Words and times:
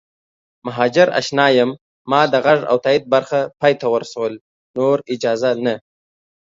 مهاجراشنا 0.65 1.45
یم 1.57 1.69
ما 2.09 2.21
د 2.31 2.33
غږ 2.45 2.59
او 2.71 2.77
تایید 2.83 3.03
برخه 3.13 3.39
پای 3.59 3.73
ته 3.79 3.85
ورسوله 3.95 4.37
نور 4.75 4.97
اجازه 5.13 5.51
نه 5.65 5.75